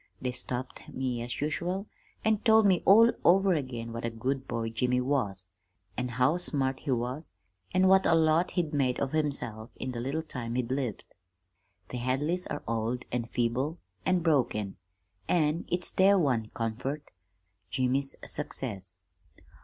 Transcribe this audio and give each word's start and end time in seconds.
They 0.19 0.31
stopped 0.31 0.89
me 0.89 1.21
as 1.21 1.41
usual, 1.41 1.85
an' 2.25 2.39
told 2.39 2.65
me 2.65 2.81
all 2.87 3.11
over 3.23 3.53
again 3.53 3.93
what 3.93 4.03
a 4.03 4.09
good 4.09 4.47
boy 4.47 4.69
Jimmy 4.71 4.99
was, 4.99 5.45
an' 5.95 6.07
how 6.07 6.37
smart 6.37 6.79
he 6.79 6.89
was, 6.89 7.31
an' 7.71 7.85
what 7.87 8.07
a 8.07 8.15
lot 8.15 8.49
he'd 8.57 8.73
made 8.73 8.99
of 8.99 9.11
himself 9.11 9.69
in 9.75 9.91
the 9.91 9.99
little 9.99 10.23
time 10.23 10.55
he'd 10.55 10.71
lived. 10.71 11.03
The 11.89 11.99
Hadleys 11.99 12.47
are 12.47 12.63
old 12.67 13.05
an' 13.11 13.25
feeble 13.25 13.77
an' 14.03 14.21
broken, 14.21 14.77
an' 15.29 15.65
it's 15.67 15.91
their 15.91 16.17
one 16.17 16.49
comfort 16.55 17.11
Jimmy's 17.69 18.15
success." 18.25 18.95